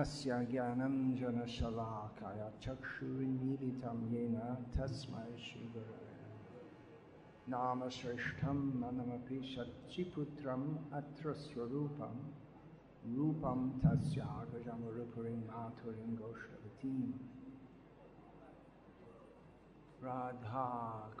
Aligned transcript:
अस्य 0.00 0.34
ज्ञानञ्जनशलाकाय 0.50 2.40
चक्षुर्मीलितं 2.64 4.02
येन 4.10 4.34
तस्मै 4.74 5.30
श्रीगुरवे 5.44 6.10
नाम 7.54 7.80
श्रेष्ठं 7.96 8.60
मनमपि 8.82 9.38
शचिपुत्रम् 9.52 10.66
अत्र 10.98 11.32
स्वरूपं 11.40 12.14
रूपं 13.14 13.64
तस्यागजमरुपुरीं 13.84 15.40
माथुरीं 15.48 16.14
गोष्ठवतीम् 16.20 17.12
राधा 20.04 20.66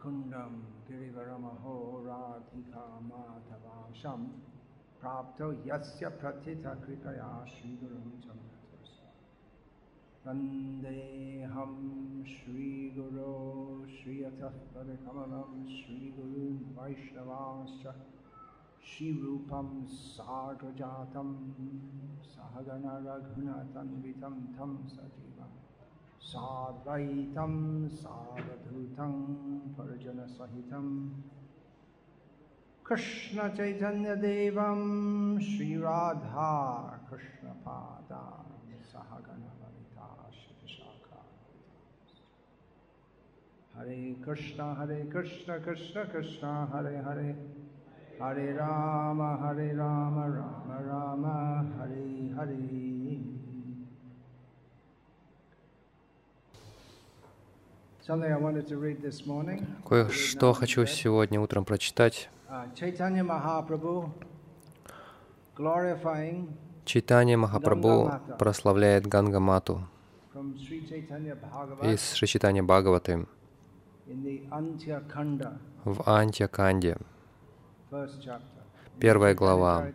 कुण्डं 0.02 0.60
गिरिवरमहो 0.90 1.74
राधिका 2.06 2.86
माधवाशं 3.08 4.30
प्राप्तो 5.00 5.50
यस्य 5.70 6.08
प्रथिता 6.22 6.74
कृपया 6.84 7.32
श्रीगुरुं 7.56 8.06
च 8.22 8.38
वन्देऽहं 10.28 11.70
श्रीगुरो 12.30 13.34
श्रियतः 13.90 14.56
पदकमलं 14.72 15.52
श्रीगुरून् 15.68 16.58
वैष्णवांश्च 16.78 17.84
श्रीरूपं 18.88 19.70
सार्वजातं 19.92 21.30
सहगणरघुनतन्वितं 22.32 24.36
तं 24.58 24.74
सजीवम् 24.94 25.54
साद्वैतं 26.32 27.54
सावधूतं 28.02 29.14
परिजनसहितं 29.78 30.90
कृष्णचैतन्यदेवं 32.90 34.84
श्रीराधा 35.48 36.52
कृष्णपादा 37.10 38.22
सहगणललिता 38.92 39.47
Hare 43.78 44.16
Krishna, 44.24 44.74
Hare 44.74 45.06
Krishna, 45.08 45.60
Krishna 45.60 46.04
Krishna, 46.06 46.68
Hare 46.72 47.00
Hare. 47.06 47.36
Hare 48.18 48.52
Rama, 48.58 49.38
Hare 49.40 49.72
Rama, 49.72 50.26
Rama 50.28 50.82
Rama, 50.82 51.66
Hare 51.78 52.34
Hare. 52.34 52.88
Кое-что 59.84 60.54
хочу 60.54 60.86
сегодня 60.86 61.40
утром 61.40 61.64
прочитать. 61.66 62.30
Uh, 62.48 62.74
Читание 62.74 63.22
Махапрабху 67.36 68.10
прославляет 68.38 69.06
Гангамату 69.06 69.86
из 71.82 72.14
Шри 72.14 72.26
Читания 72.26 72.62
Бхагаваты 72.62 73.26
в 75.84 76.02
Антьяканде. 76.06 76.96
Первая 78.98 79.34
глава 79.34 79.86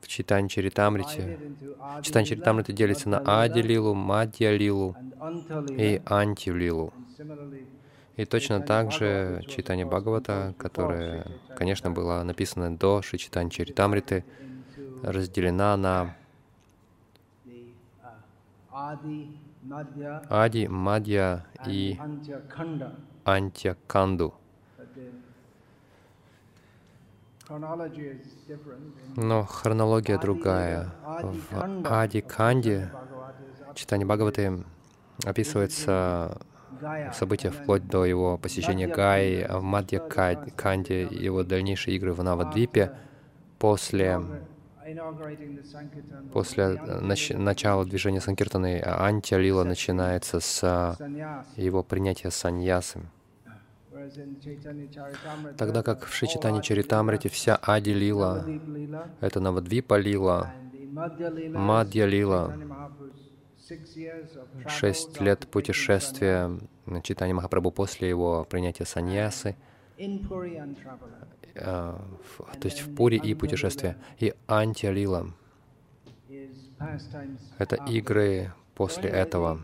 в 0.00 0.08
Читане 0.08 0.48
Чаритамрите. 0.48 1.18
divided 1.18 1.42
into 1.42 1.76
Adi 1.80 2.02
Читание 2.02 2.26
Lila, 2.26 2.28
Чаритамриты 2.28 2.72
делится 2.72 3.08
на 3.08 3.16
Madhya 3.16 3.42
Ади 3.42 3.60
Lila, 3.60 3.66
Лилу, 3.66 3.94
Мадья 3.94 4.56
Лилу 4.56 4.94
and 4.94 5.18
Anta 5.18 5.74
и 5.74 5.96
Lila. 5.96 6.02
Анти 6.06 6.50
Лилу. 6.50 6.92
And 6.94 7.16
similarly, 7.18 7.66
И 8.16 8.24
точно 8.24 8.60
так 8.60 8.92
же 8.92 9.42
читание 9.48 9.84
Бхагавата, 9.84 10.54
которое, 10.58 11.26
конечно, 11.56 11.90
было 11.90 12.22
написано 12.22 12.76
до 12.76 13.02
Шичитани 13.02 13.50
Чаритамриты, 13.50 14.24
into 14.76 15.00
разделена 15.02 15.76
на 15.76 16.16
Ади, 20.30 20.66
Мадья 20.68 21.44
и. 21.66 21.98
Антьяканду. 23.24 24.34
Но 29.16 29.44
хронология 29.44 30.18
другая. 30.18 30.92
В 31.50 31.92
Ади 32.00 32.20
Канде 32.20 32.92
читание 33.74 34.06
Бхагаваты 34.06 34.64
описывается 35.24 36.38
события 37.14 37.50
вплоть 37.50 37.86
до 37.88 38.04
его 38.04 38.36
посещения 38.38 38.86
Гаи, 38.88 39.40
а 39.42 39.58
в 39.58 39.62
Мадья 39.62 40.00
Ка- 40.00 40.46
Канде 40.56 41.02
его 41.04 41.42
дальнейшие 41.42 41.96
игры 41.96 42.12
в 42.12 42.22
Навадвипе 42.22 42.96
после, 43.58 44.20
после 46.32 46.64
нач- 47.02 47.36
начала 47.36 47.84
движения 47.84 48.20
Санкиртаны 48.20 48.82
Антия 48.84 49.38
Лила 49.38 49.64
начинается 49.64 50.40
с 50.40 50.62
sannyas, 50.62 51.44
его 51.56 51.82
принятия 51.82 52.30
саньясы. 52.30 53.00
Тогда 55.56 55.82
как 55.82 56.04
в 56.04 56.12
Шичитане 56.14 56.62
Чаритамрите 56.62 57.28
вся 57.28 57.56
Ади 57.56 57.90
Лила 57.90 58.44
это 59.20 59.40
Навадвипа 59.40 59.98
Лила, 59.98 60.52
Мадья 61.50 62.06
Лила, 62.06 62.54
шесть 64.68 65.20
лет 65.20 65.46
путешествия 65.48 66.50
Читания 67.02 67.34
Махапрабху 67.34 67.72
после 67.72 68.08
его 68.08 68.44
принятия 68.48 68.84
саньясы, 68.84 69.56
в- 72.38 72.58
то 72.60 72.66
есть 72.68 72.80
в 72.80 72.94
Пури 72.94 73.16
и 73.16 73.34
путешествия. 73.34 73.96
И 74.18 74.34
Антия 74.46 74.92
Лила 74.92 75.32
is 76.28 76.50
pastimes— 76.78 77.38
это 77.58 77.76
игры 77.86 78.52
после 78.74 79.08
этого. 79.08 79.62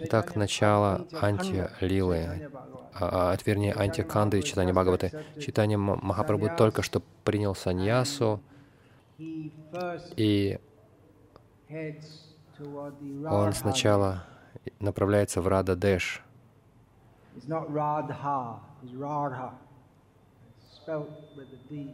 Итак, 0.00 0.34
начало 0.34 1.06
Antya 1.12 1.18
Антия 1.22 1.64
Khanda, 1.66 1.70
Лилы, 1.80 2.16
Chaitanya 2.16 2.50
Bhagavat. 2.50 2.90
а, 2.94 3.32
а, 3.32 3.38
вернее, 3.46 3.72
Антиканды 3.74 4.42
Читания 4.42 4.72
Бхагаваты. 4.72 5.12
Читание 5.40 5.78
Махапрабху 5.78 6.48
только 6.56 6.82
что 6.82 7.02
принял 7.24 7.54
саньясу, 7.54 8.40
и 9.18 10.58
он 13.28 13.52
сначала 13.52 14.24
направляется 14.80 15.40
в 15.40 15.48
Рада 15.48 15.76
Дэш. 15.76 16.22
It's 17.36 17.48
not 17.48 17.72
Radha, 17.72 18.60
it's 18.82 18.94
Radha. 18.94 19.52
It's 20.46 20.76
spelled 20.76 21.10
with 21.36 21.48
a 21.52 21.68
D, 21.68 21.90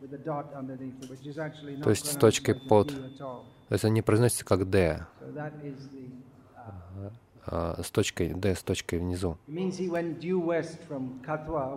with 0.00 0.12
a 0.12 0.18
dot 0.18 0.52
underneath 0.54 1.02
it, 1.02 1.10
which 1.10 1.26
is 1.26 1.38
actually 1.38 1.76
not 1.76 1.84
То 1.84 1.90
есть 1.90 2.06
с 2.06 2.16
точкой 2.16 2.54
под. 2.54 2.88
То 2.88 3.44
есть 3.70 3.84
он 3.84 3.94
не 3.94 4.02
произносится 4.02 4.44
как 4.44 4.68
Д. 4.68 5.06
Uh, 5.22 7.10
а, 7.46 7.82
с 7.82 7.90
точкой 7.90 8.32
Д, 8.34 8.54
с 8.54 8.62
точкой 8.62 8.98
внизу. 9.00 9.36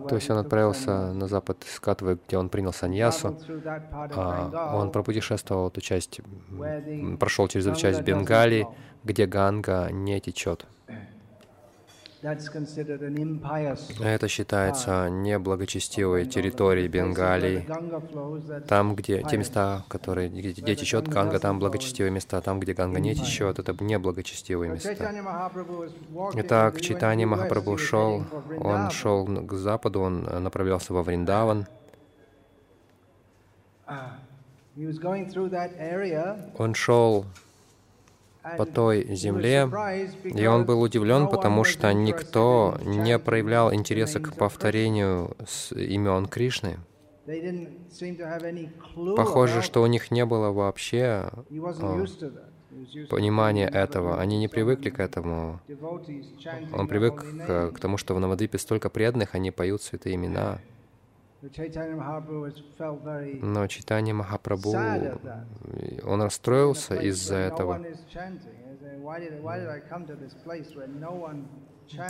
То 0.08 0.14
есть 0.14 0.30
он 0.30 0.38
отправился 0.38 1.12
на 1.12 1.26
запад 1.26 1.64
из 1.64 1.78
Катвы, 1.78 2.18
где 2.26 2.38
он 2.38 2.48
принял 2.48 2.72
саньясу. 2.72 3.38
А, 4.14 4.76
Он 4.76 4.90
пропутешествовал 4.90 5.68
эту 5.68 5.80
часть, 5.80 6.20
прошел 7.18 7.48
через 7.48 7.66
эту 7.66 7.78
часть 7.78 8.00
Бенгалии, 8.02 8.66
где 9.04 9.26
Ганга 9.26 9.90
не 9.90 10.20
течет. 10.20 10.66
Это 14.00 14.28
считается 14.28 15.08
неблагочестивой 15.08 16.26
территорией 16.26 16.88
Бенгалии. 16.88 17.66
Там, 18.66 18.94
где 18.94 19.22
те 19.22 19.36
места, 19.36 19.84
которые, 19.88 20.28
где, 20.28 20.74
течет 20.74 21.08
Ганга, 21.08 21.38
там 21.38 21.58
благочестивые 21.58 22.10
места. 22.10 22.40
Там, 22.40 22.60
где 22.60 22.74
Ганга 22.74 23.00
не 23.00 23.14
течет, 23.14 23.58
это 23.58 23.72
неблагочестивые 23.82 24.72
места. 24.72 25.12
Итак, 26.34 26.76
west, 26.76 27.26
Махапрабху 27.26 27.78
шел, 27.78 28.24
он 28.60 28.90
шел 28.90 29.26
к 29.26 29.52
западу, 29.54 30.00
он 30.00 30.26
э, 30.26 30.38
направлялся 30.38 30.92
во 30.92 31.02
Вриндаван. 31.02 31.66
Area, 34.76 36.52
Он 36.58 36.74
шел 36.74 37.24
по 38.56 38.64
той 38.66 39.14
земле, 39.14 39.68
и 40.24 40.46
он 40.46 40.64
был 40.64 40.80
удивлен, 40.80 41.28
потому 41.28 41.64
что 41.64 41.92
никто 41.92 42.78
не 42.84 43.18
проявлял 43.18 43.74
интереса 43.74 44.20
к 44.20 44.34
повторению 44.34 45.36
имен 45.70 46.26
Кришны. 46.26 46.78
Похоже, 49.16 49.62
что 49.62 49.82
у 49.82 49.86
них 49.86 50.10
не 50.10 50.24
было 50.24 50.50
вообще 50.50 51.28
to 51.50 53.06
понимания 53.08 53.68
этого. 53.68 54.20
Они 54.20 54.38
не 54.38 54.48
привыкли 54.48 54.90
к 54.90 55.00
этому. 55.00 55.60
Он 56.72 56.88
привык 56.88 57.24
к 57.46 57.78
тому, 57.80 57.96
что 57.96 58.14
в 58.14 58.20
Навадвипе 58.20 58.58
столько 58.58 58.88
преданных, 58.88 59.34
они 59.34 59.50
поют 59.50 59.82
святые 59.82 60.14
имена. 60.16 60.60
Но 63.42 63.66
читание 63.68 64.14
Махапрабху, 64.14 64.76
он 66.04 66.22
расстроился 66.22 66.96
из-за 66.96 67.36
этого. 67.36 67.80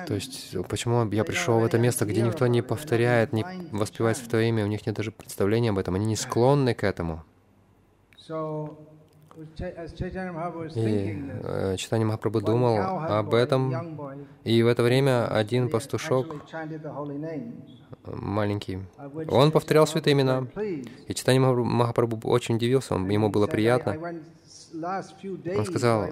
То 0.07 0.15
есть, 0.15 0.57
почему 0.69 1.09
я 1.11 1.25
пришел 1.25 1.61
в 1.61 1.65
это 1.65 1.79
место, 1.79 2.07
где 2.07 2.23
никто 2.23 2.47
не 2.47 2.63
повторяет, 2.63 3.33
не 3.33 3.45
воспевает 3.71 4.17
святое 4.17 4.45
имя, 4.49 4.65
у 4.65 4.69
них 4.69 4.87
нет 4.87 4.97
даже 4.97 5.13
представления 5.13 5.71
об 5.71 5.79
этом, 5.79 5.95
они 5.95 6.07
не 6.07 6.17
склонны 6.17 6.75
к 6.75 6.83
этому. 6.83 7.23
Was 9.39 10.77
И 10.77 11.31
э, 11.45 11.77
Читание 11.77 12.05
Махапрабху 12.07 12.41
думал 12.41 12.77
об 13.19 13.35
этом, 13.35 13.71
и 14.43 14.63
в 14.63 14.67
это 14.67 14.83
время 14.83 15.29
один 15.29 15.69
пастушок, 15.71 16.27
names, 16.53 17.53
маленький, 18.05 18.81
он 19.31 19.53
повторял 19.53 19.87
святые 19.87 20.15
имена. 20.15 20.45
И 21.07 21.15
Читание 21.15 21.41
Махапрабху- 21.41 22.27
очень 22.27 22.57
удивился, 22.57 22.95
он- 22.97 23.09
ему 23.09 23.29
было 23.29 23.45
said, 23.45 23.49
"I- 23.49 23.51
I 23.51 23.55
приятно. 23.55 23.91
days 25.45 25.65
сказал, 25.65 26.09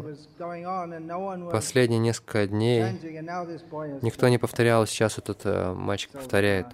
Последние 1.50 1.98
несколько 1.98 2.46
дней 2.46 2.82
никто 4.02 4.28
не 4.28 4.38
повторял, 4.38 4.86
сейчас 4.86 5.18
этот 5.18 5.40
э, 5.44 5.72
мальчик 5.74 6.12
повторяет. 6.12 6.66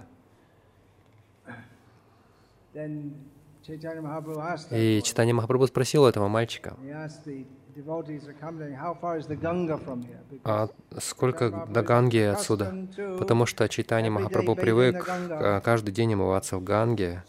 Uh, 3.67 4.77
И 4.77 5.01
Читание 5.01 5.33
Махапрабху 5.33 5.67
спросил 5.67 6.05
этого 6.05 6.27
мальчика, 6.27 6.75
а 10.43 10.69
сколько 10.99 11.49
до 11.49 11.81
Ганги 11.81 12.17
отсюда? 12.19 12.87
Потому 13.17 13.45
что 13.45 13.67
Читание 13.69 14.11
Махапрабху 14.11 14.55
привык 14.55 15.07
э, 15.09 15.61
каждый 15.61 15.91
день 15.91 16.13
омываться 16.13 16.57
в 16.57 16.63
Ганге. 16.63 17.23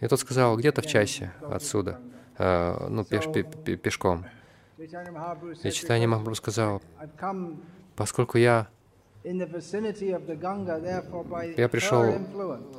И 0.00 0.08
тот 0.08 0.20
сказал, 0.20 0.56
где-то 0.56 0.82
в 0.82 0.86
часе 0.86 1.32
отсюда, 1.42 2.00
э, 2.38 2.86
ну, 2.88 3.04
пеш, 3.04 3.26
пе- 3.32 3.42
пе- 3.44 3.76
пешком. 3.76 4.24
И 4.78 4.86
Читание 4.86 6.06
"Because 6.06 6.10
Махапрабху 6.10 6.34
сказал, 6.36 6.82
поскольку 7.96 8.38
я, 8.38 8.68
Я 9.22 9.46
пришел, 11.68 12.02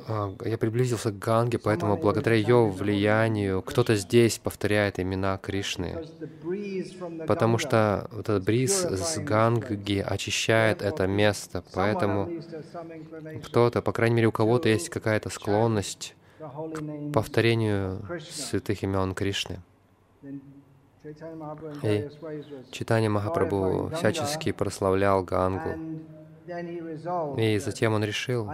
а, 0.08 0.34
я 0.44 0.58
приблизился 0.58 1.12
к 1.12 1.18
Ганге, 1.18 1.60
поэтому 1.60 1.96
благодаря 1.96 2.34
ее 2.34 2.66
влиянию 2.66 3.62
кто-то 3.62 3.94
здесь 3.94 4.40
повторяет 4.40 4.98
имена 4.98 5.38
Кришны. 5.38 6.04
Потому 7.28 7.58
что 7.58 8.08
вот 8.10 8.28
этот 8.28 8.44
бриз 8.44 8.72
с 8.72 9.18
Ганги 9.18 10.04
очищает 10.04 10.82
это 10.82 11.06
место, 11.06 11.62
поэтому 11.74 12.28
кто-то, 13.44 13.80
по 13.80 13.92
крайней 13.92 14.16
мере, 14.16 14.26
у 14.26 14.32
кого-то 14.32 14.68
есть 14.68 14.88
какая-то 14.88 15.30
склонность 15.30 16.16
к 16.40 17.12
повторению 17.12 18.02
святых 18.20 18.82
имен 18.82 19.14
Кришны. 19.14 19.60
И 21.04 22.08
Читание 22.72 23.10
Махапрабху 23.10 23.92
всячески 23.94 24.50
прославлял 24.50 25.22
Гангу. 25.22 25.78
И 27.38 27.58
затем 27.58 27.94
он 27.94 28.04
решил, 28.04 28.50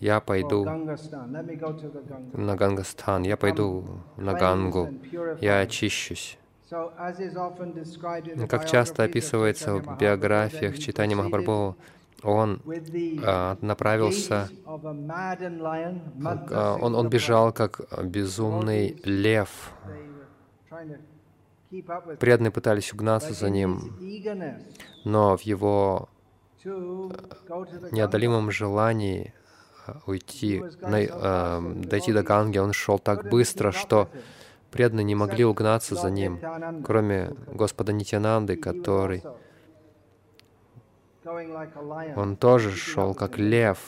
я 0.00 0.20
пойду 0.20 0.64
на 0.64 2.56
Гангастан, 2.56 3.22
я 3.22 3.36
пойду 3.36 3.84
на 4.16 4.34
Гангу, 4.34 4.88
я 5.40 5.60
очищусь. 5.60 6.38
Как 8.48 8.66
часто 8.66 9.04
описывается 9.04 9.74
в 9.74 9.98
биографиях 9.98 10.78
Читания 10.78 11.16
Махапрабху, 11.16 11.76
он 12.22 12.62
а, 13.24 13.58
направился, 13.60 14.48
как, 14.64 16.52
а, 16.52 16.78
он, 16.80 16.94
он 16.94 17.08
бежал 17.08 17.52
как 17.52 17.80
безумный 18.04 18.96
лев. 19.04 19.72
Преданные 22.20 22.50
пытались 22.50 22.92
угнаться 22.92 23.32
за 23.32 23.50
ним, 23.50 23.98
но 25.04 25.36
в 25.36 25.40
его 25.42 26.08
неодолимом 27.92 28.50
желании 28.50 29.32
а, 29.86 30.00
уйти, 30.06 30.62
на- 30.80 30.98
а, 31.10 31.60
дойти 31.74 32.12
до 32.12 32.22
Ганги, 32.22 32.58
он 32.58 32.72
шел 32.72 32.98
так 32.98 33.28
быстро, 33.30 33.72
что 33.72 34.08
преданные 34.70 35.04
не 35.04 35.14
могли 35.14 35.44
угнаться 35.44 35.94
за 35.94 36.08
ним, 36.10 36.38
кроме 36.84 37.34
Господа 37.52 37.92
Нитянанды, 37.92 38.56
который, 38.56 39.22
он 42.16 42.36
тоже 42.36 42.70
шел 42.72 43.14
как 43.14 43.38
лев, 43.38 43.78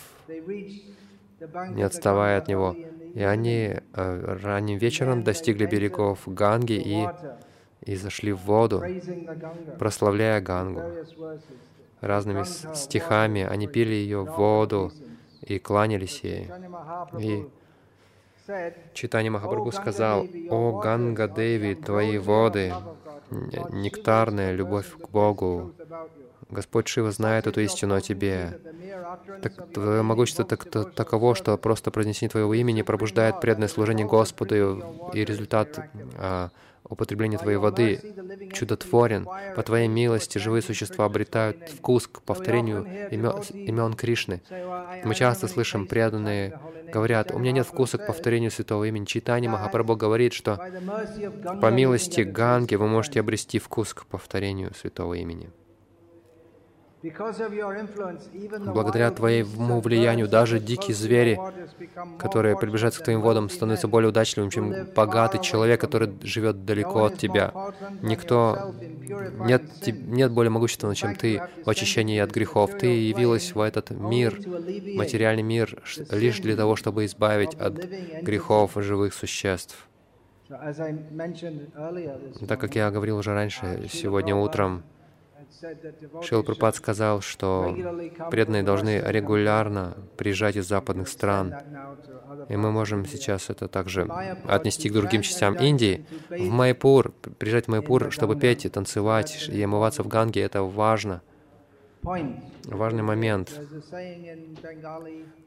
не 1.77 1.83
отставая 1.83 2.39
от 2.39 2.49
него. 2.49 2.75
И 3.15 3.23
они 3.23 3.77
э, 3.93 4.39
ранним 4.43 4.79
вечером 4.79 5.23
достигли 5.23 5.67
берегов 5.67 6.21
Ганги 6.27 6.73
и, 6.75 7.07
и 7.93 7.97
зашли 7.97 8.33
в 8.33 8.39
воду, 8.39 8.83
прославляя 9.79 10.41
Гангу. 10.41 10.81
Разными 12.05 12.45
стихами 12.75 13.43
они 13.43 13.67
пили 13.67 13.95
ее 13.95 14.25
воду 14.25 14.93
и 15.41 15.59
кланялись 15.59 16.21
ей. 16.23 16.51
И 17.19 17.47
Читание 18.93 19.31
Махапрабху 19.31 19.69
"O 19.69 19.73
Ganga 19.73 19.81
сказал, 19.81 20.27
«О 20.51 20.81
Ганга 20.81 21.29
Деви, 21.29 21.75
твои 21.75 22.19
воды, 22.19 22.75
нектарная 23.71 24.53
любовь 24.53 24.91
к 25.03 25.09
Богу. 25.09 25.73
Господь 26.51 26.89
Шива 26.89 27.11
знает 27.11 27.47
эту 27.47 27.63
истину 27.63 27.95
о 27.95 28.03
тебе. 28.03 28.61
Так 29.41 29.73
твое 29.73 30.03
могущество 30.03 30.45
так, 30.45 30.67
та- 30.67 30.85
таково, 30.85 31.35
что 31.35 31.57
просто 31.57 31.91
произнесение 31.91 32.31
твоего 32.31 32.53
имени 32.53 32.83
пробуждает 32.83 33.41
преданное 33.41 33.69
служение 33.69 34.07
Господу, 34.07 35.11
и 35.15 35.25
результат 35.25 35.81
а, 36.19 36.51
употребления 36.89 37.39
твоей 37.39 37.59
воды 37.59 38.01
чудотворен. 38.53 39.27
По 39.57 39.63
твоей 39.63 39.89
милости 39.89 40.39
живые 40.39 40.63
существа 40.63 41.07
обретают 41.07 41.69
вкус 41.69 42.07
к 42.07 42.23
повторению 42.23 42.87
имен, 43.11 43.41
имен 43.53 43.95
Кришны. 43.95 44.43
Мы 45.05 45.15
часто 45.15 45.49
слышим, 45.49 45.87
преданные 45.87 46.59
говорят, 46.93 47.33
у 47.33 47.39
меня 47.39 47.53
нет 47.53 47.67
вкуса 47.67 47.99
к 47.99 48.07
повторению 48.07 48.51
святого 48.51 48.85
имени. 48.85 49.05
Читание 49.05 49.51
Махапрабху 49.51 49.97
говорит, 49.97 50.33
что 50.33 50.57
по 51.61 51.71
милости 51.71 52.21
Ганги 52.21 52.77
вы 52.77 52.87
можете 52.87 53.21
обрести 53.21 53.59
вкус 53.59 53.95
к 53.95 54.07
повторению 54.07 54.73
святого 54.75 55.15
имени. 55.15 55.51
Благодаря 58.67 59.11
твоему 59.11 59.81
влиянию 59.81 60.27
даже 60.27 60.59
дикие 60.59 60.95
звери, 60.95 61.39
которые 62.19 62.57
приближаются 62.57 63.01
к 63.01 63.05
твоим 63.05 63.21
водам, 63.21 63.51
становятся 63.51 63.89
более 63.89 64.09
удачливым, 64.09 64.51
чем 64.51 64.75
богатый 64.95 65.41
человек, 65.41 65.81
который 65.81 66.15
живет 66.23 66.65
далеко 66.65 67.05
от 67.05 67.19
тебя. 67.19 67.53
Никто 68.01 68.75
нет, 69.41 69.63
нет 69.87 70.33
более 70.33 70.51
могущественного, 70.51 70.95
чем 70.95 71.15
ты 71.15 71.43
в 71.65 71.69
очищении 71.69 72.19
от 72.19 72.31
грехов. 72.31 72.71
Ты 72.79 72.87
явилась 72.87 73.55
в 73.55 73.61
этот 73.61 73.91
мир, 73.91 74.41
материальный 74.97 75.43
мир, 75.43 75.83
лишь 76.11 76.41
для 76.41 76.57
того, 76.57 76.75
чтобы 76.75 77.05
избавить 77.05 77.55
от 77.55 77.75
грехов 78.23 78.73
живых 78.77 79.13
существ. 79.13 79.89
Так 82.49 82.61
как 82.61 82.75
я 82.77 82.91
говорил 82.91 83.19
уже 83.19 83.35
раньше, 83.35 83.89
сегодня 83.91 84.35
утром 84.35 84.85
Шил 86.23 86.43
Прабхупад 86.43 86.77
сказал, 86.77 87.21
что 87.21 87.75
преданные 88.31 88.63
должны 88.63 89.01
регулярно 89.05 89.97
приезжать 90.17 90.57
из 90.57 90.67
западных 90.67 91.09
стран. 91.09 91.55
И 92.49 92.57
мы 92.57 92.71
можем 92.71 93.07
сейчас 93.07 93.51
это 93.51 93.69
также 93.69 94.03
отнести 94.47 94.89
к 94.89 94.93
другим 94.93 95.23
частям 95.23 95.55
Индии. 95.55 96.07
В 96.29 96.49
Майпур, 96.51 97.13
приезжать 97.39 97.67
в 97.67 97.69
Майпур, 97.69 98.11
чтобы 98.13 98.39
петь 98.39 98.65
и 98.65 98.69
танцевать, 98.69 99.49
и 99.49 99.63
омываться 99.63 100.03
в 100.03 100.09
Ганге, 100.09 100.43
это 100.43 100.63
важно. 100.63 101.23
Важный 102.65 103.03
момент. 103.03 103.59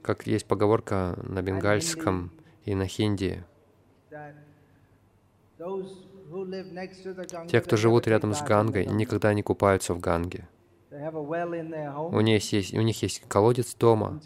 Как 0.01 0.25
есть 0.25 0.45
поговорка 0.47 1.17
на 1.23 1.41
бенгальском 1.41 2.31
и 2.65 2.73
на 2.73 2.87
хинди. 2.87 3.43
Те, 7.47 7.61
кто 7.61 7.77
живут 7.77 8.07
рядом 8.07 8.33
с 8.33 8.41
Гангой, 8.41 8.85
никогда 8.85 9.33
не 9.33 9.43
купаются 9.43 9.93
в 9.93 9.99
Ганге. 9.99 10.47
У 10.89 12.21
них 12.21 12.53
есть, 12.53 12.73
у 12.73 12.81
них 12.81 13.01
есть 13.01 13.23
колодец 13.27 13.75
дома. 13.75 14.21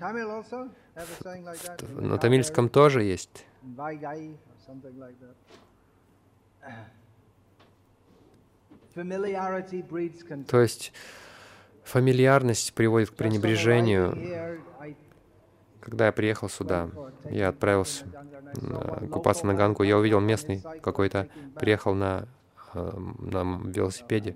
На 1.99 2.17
тамильском 2.17 2.69
тоже 2.69 3.03
есть. 3.03 3.45
То 10.47 10.61
есть 10.61 10.93
фамильярность 11.83 12.73
приводит 12.73 13.11
к 13.11 13.15
пренебрежению. 13.15 14.17
Когда 15.81 16.07
я 16.07 16.11
приехал 16.11 16.49
сюда, 16.49 16.89
я 17.29 17.49
отправился 17.49 18.05
э, 18.53 19.07
купаться 19.09 19.47
на 19.47 19.53
Гангу, 19.55 19.83
я 19.83 19.97
увидел 19.97 20.19
местный 20.19 20.63
какой-то, 20.81 21.27
приехал 21.57 21.95
на, 21.95 22.27
э, 22.75 22.91
на 23.19 23.61
велосипеде, 23.65 24.35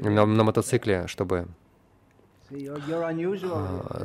на, 0.00 0.26
на 0.26 0.44
мотоцикле, 0.44 1.06
чтобы 1.06 1.48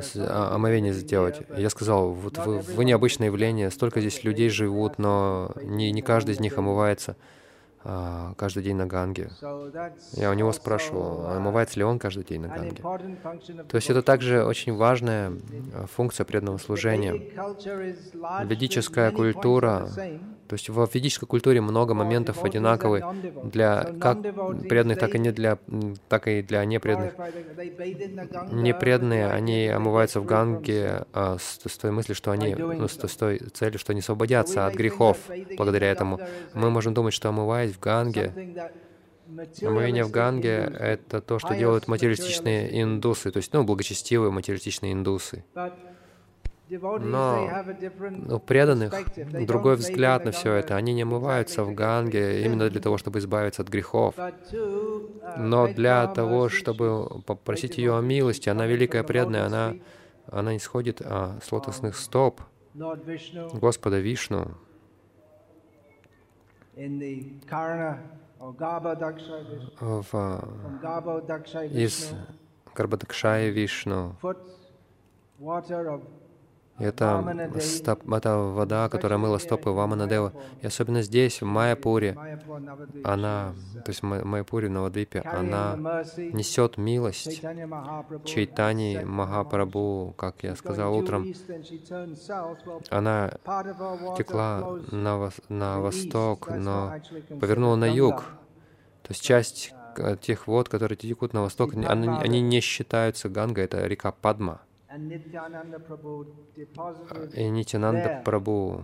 с- 0.02 0.16
а, 0.18 0.56
омовение 0.56 0.94
сделать. 0.94 1.42
Я 1.50 1.70
сказал, 1.70 2.12
вот 2.12 2.38
вы, 2.40 2.60
вы 2.60 2.86
необычное 2.86 3.28
явление, 3.28 3.72
столько 3.72 4.02
здесь 4.02 4.24
людей 4.24 4.50
живут, 4.50 4.98
но 4.98 5.52
не, 5.62 5.92
не 5.92 6.02
каждый 6.02 6.32
из 6.36 6.40
них 6.40 6.58
омывается. 6.58 7.16
А, 7.90 8.34
каждый 8.36 8.64
день 8.64 8.76
на 8.76 8.86
Ганге. 8.86 9.30
Я 10.12 10.30
у 10.30 10.34
него 10.34 10.52
спрашивал, 10.52 11.26
а 11.26 11.36
uh, 11.36 11.38
омывается 11.38 11.80
ли 11.80 11.86
он 11.86 12.00
каждый 12.00 12.26
день 12.26 12.42
на 12.42 12.50
Ганге. 12.50 12.84
То 12.84 13.78
есть 13.78 13.90
это 13.90 14.02
также 14.02 14.44
очень 14.44 14.76
важная 14.76 15.32
а, 15.74 15.86
функция 15.88 16.26
преданного 16.26 16.58
служения. 16.58 17.14
Ведическая 18.44 19.12
культура, 19.12 19.88
то 20.50 20.54
есть 20.54 20.68
в 20.68 20.90
ведической 20.94 21.30
культуре 21.30 21.62
много 21.62 21.94
моментов 21.94 22.44
одинаковы 22.44 23.04
для 23.46 23.94
как 24.02 24.22
преданных, 24.68 25.00
так 25.00 25.16
и 25.16 25.20
не 25.20 25.32
для, 25.32 25.58
так 26.10 26.28
и 26.28 26.42
для 26.42 26.66
непреданных. 26.66 27.14
Непреданные, 28.52 29.32
они 29.32 29.68
омываются 29.68 30.20
в 30.20 30.26
Ганге 30.26 31.06
а, 31.14 31.38
с, 31.40 31.62
с 31.66 31.78
той 31.78 31.92
мыслью, 31.92 32.16
что 32.16 32.32
они, 32.32 32.54
ну, 32.54 32.90
с, 32.90 32.96
с 32.96 33.16
той 33.16 33.40
целью, 33.54 33.80
что 33.80 33.94
они 33.94 34.02
освободятся 34.02 34.68
от 34.68 34.76
грехов 34.76 35.18
благодаря 35.56 35.90
этому. 35.90 36.20
Мы 36.54 36.70
можем 36.70 36.94
думать, 36.94 37.14
что 37.14 37.30
омываясь 37.30 37.77
в 37.78 37.80
Ганге, 37.80 38.34
that 38.36 38.72
омовение 39.62 40.04
в 40.04 40.12
Ганге— 40.12 40.72
это 40.80 41.22
то, 41.22 41.40
что 41.40 41.56
делают 41.56 41.88
материалистичные 41.88 42.82
индусы, 42.82 43.32
то 43.32 43.38
есть, 43.38 43.54
ну, 43.54 43.64
благочестивые 43.64 44.32
материалистичные 44.32 44.94
индусы. 44.94 45.44
Но 46.70 47.50
у 48.30 48.40
преданных 48.40 48.94
perspective. 48.94 49.32
They 49.32 49.46
другой 49.46 49.78
взгляд 49.78 50.26
на 50.26 50.32
все 50.32 50.54
это. 50.54 50.76
Они 50.76 50.94
не 50.94 51.04
омываются 51.04 51.64
в 51.64 51.74
Ганге 51.74 52.44
именно 52.44 52.70
для 52.70 52.82
того, 52.82 52.98
чтобы 52.98 53.20
избавиться 53.20 53.62
от 53.62 53.70
грехов. 53.70 54.16
uh, 54.18 55.38
Но 55.38 55.68
для 55.68 56.08
того, 56.08 56.50
чтобы 56.50 57.22
попросить 57.26 57.78
ее 57.78 57.98
о 57.98 58.02
милости, 58.02 58.50
она 58.50 58.66
великая 58.66 59.04
преданная, 59.04 59.46
она, 59.46 59.76
она 60.30 60.58
исходит 60.58 61.02
а, 61.06 61.40
с 61.42 61.52
лотосных 61.54 61.96
стоп 61.96 62.42
Lord 62.76 63.06
Vishnu 63.06 63.60
Господа 63.60 64.00
Вишну. 64.00 64.58
Из 71.66 72.12
Vishnu, 72.12 72.16
Гарбадакшая 72.76 73.50
Вишну. 73.50 74.16
Это, 76.80 77.24
стоп, 77.60 78.14
это 78.14 78.38
вода, 78.38 78.88
которая 78.90 79.18
мыла 79.18 79.38
стопы 79.40 79.70
Ваманадева. 79.72 80.32
И 80.62 80.68
особенно 80.68 81.02
здесь, 81.02 81.42
в 81.42 81.46
Майяпуре, 81.46 82.16
она, 83.04 83.54
то 83.84 83.90
есть 83.90 84.02
в 84.02 84.04
Май- 84.04 84.24
Майяпуре, 84.24 84.70
Навадвипе, 84.70 85.22
она 85.22 85.76
несет 86.34 86.78
милость 86.78 87.42
Чайтани 88.26 89.04
Махапрабху, 89.04 90.14
как 90.18 90.44
я 90.44 90.56
сказал 90.56 90.96
утром. 90.96 91.24
Она 92.90 93.32
текла 94.18 94.60
на, 94.92 95.16
вос- 95.18 95.44
на 95.50 95.80
восток, 95.80 96.48
но 96.50 96.94
повернула 97.40 97.76
на 97.76 97.86
юг. 97.86 98.24
То 99.04 99.14
есть 99.14 99.24
часть 99.24 99.74
э, 99.98 100.16
тех 100.22 100.48
вод, 100.48 100.70
которые 100.70 100.98
текут 100.98 101.34
на 101.34 101.42
восток, 101.42 101.74
они, 101.74 102.08
они 102.22 102.42
не 102.42 102.60
считаются 102.62 103.30
Ганга, 103.30 103.62
это 103.62 103.86
река 103.88 104.12
Падма. 104.12 104.62
И 107.34 107.50
Нитянанда 107.50 108.24
the 108.24 108.84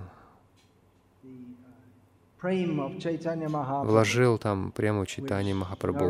uh, 2.42 3.86
вложил 3.86 4.38
там 4.38 4.72
прему 4.72 5.06
Читани 5.06 5.52
which 5.52 5.56
Махапрабху. 5.56 6.04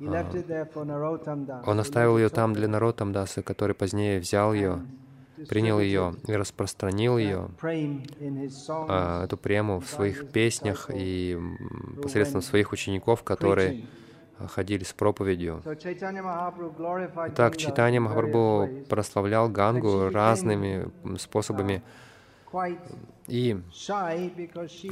Das. 0.00 0.26
Он 1.66 1.80
оставил 1.80 2.18
ее 2.18 2.28
там 2.28 2.52
для 2.52 2.68
Нароттамдасы, 2.68 3.42
который 3.42 3.74
позднее 3.74 4.20
взял 4.20 4.52
ее, 4.54 4.80
принял 5.48 5.80
ее 5.80 6.14
и 6.26 6.34
распространил 6.34 7.18
ее, 7.18 7.48
а, 8.88 9.24
эту 9.24 9.36
прему 9.36 9.80
в 9.80 9.88
своих 9.88 10.30
песнях 10.30 10.90
и 10.94 11.38
посредством 12.00 12.42
своих 12.42 12.72
учеников, 12.72 13.24
которые 13.24 13.70
а, 13.70 13.86
ходили 14.46 14.84
с 14.84 14.92
проповедью. 14.92 15.62
So 15.64 15.74
Chaitanya 15.76 16.22
Mahaprabhu 16.22 16.76
glorified 16.76 17.34
Так, 17.34 17.54
Ganga 17.54 17.58
Читание 17.58 17.98
in 17.98 18.04
various 18.04 18.08
Махапрабху 18.08 18.88
прославлял 18.88 19.48
Гангу 19.48 20.10
разными 20.10 20.90
м, 21.04 21.18
способами, 21.18 21.82
и 23.26 23.56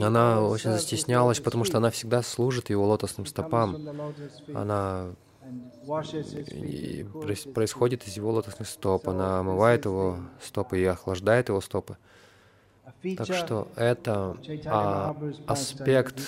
она 0.01 0.43
очень 0.43 0.71
застеснялась, 0.71 1.41
потому 1.41 1.65
что 1.65 1.79
она 1.79 1.91
всегда 1.91 2.23
служит 2.23 2.71
его 2.71 2.87
лотосным 2.87 3.27
стопам. 3.27 3.77
Она 4.55 5.11
происходит 7.55 8.07
из 8.07 8.17
его 8.17 8.33
лотосных 8.33 8.69
стоп. 8.69 9.09
Она 9.09 9.41
омывает 9.41 9.85
его 9.85 10.19
стопы 10.43 10.81
и 10.81 10.85
охлаждает 10.85 11.49
его 11.49 11.61
стопы. 11.61 11.97
Так 13.17 13.27
что 13.27 13.69
это 13.77 14.37
а, 14.67 15.17
аспект 15.47 16.21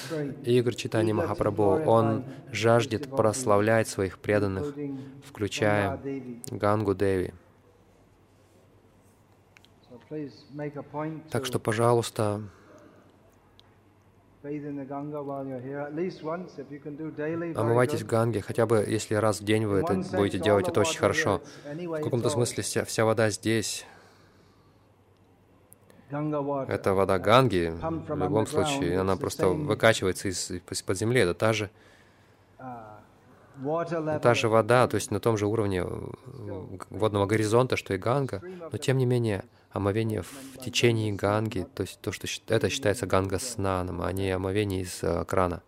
игр 0.44 0.74
Читани 0.74 1.10
eager 1.10 1.14
to 1.14 1.14
Махапрабху. 1.14 1.62
Он 1.88 2.24
жаждет 2.50 3.08
прославлять 3.10 3.88
своих 3.88 4.18
преданных, 4.18 4.74
включая. 5.24 6.00
Гангу 6.50 6.94
Деви. 6.94 7.32
Так 11.30 11.44
что, 11.44 11.58
пожалуйста, 11.60 12.42
омывайтесь 17.54 18.02
в. 18.02 18.06
Ганге, 18.06 18.40
хотя 18.40 18.66
бы 18.66 18.84
если 18.86 19.14
раз 19.14 19.40
в 19.40 19.44
день 19.44 19.66
вы 19.66 19.80
это 19.80 19.94
будете 20.16 20.38
делать, 20.38 20.68
это 20.68 20.80
очень 20.80 20.98
хорошо. 20.98 21.40
В 21.64 22.00
каком-то 22.02 22.30
смысле 22.30 22.62
вся, 22.62 22.84
вся 22.84 23.04
вода 23.04 23.30
здесь. 23.30 23.84
Это 26.68 26.94
вода 26.94 27.18
Ганги, 27.18 27.72
в 27.80 28.16
любом 28.24 28.46
случае, 28.46 29.00
она 29.00 29.16
просто 29.16 29.48
выкачивается 29.66 30.28
из- 30.28 30.50
из-под 30.50 30.96
земли, 30.98 31.20
это 31.20 31.34
та 31.34 31.52
же, 31.52 31.70
uh, 32.58 32.98
та 34.20 34.34
же 34.34 34.48
вода, 34.48 34.86
то 34.86 34.94
есть 34.94 35.10
на 35.10 35.20
том 35.20 35.36
же 35.36 35.46
уровне 35.46 35.84
э, 35.84 36.76
водного 36.90 37.26
горизонта, 37.26 37.76
что 37.76 37.92
и 37.94 37.98
Ганга, 37.98 38.40
но 38.72 38.78
тем 38.78 38.98
не 38.98 39.06
менее, 39.06 39.44
омовение 39.70 40.22
в 40.22 40.58
течение 40.64 41.12
Ганги, 41.12 41.66
то 41.74 41.82
есть 41.82 42.00
то, 42.00 42.12
что 42.12 42.26
это 42.48 42.68
считается 42.70 43.06
Ганга 43.06 43.38
снаном, 43.38 44.00
а 44.02 44.12
не 44.12 44.30
омовение 44.30 44.82
из 44.82 45.02
э, 45.02 45.24
крана. 45.24 45.62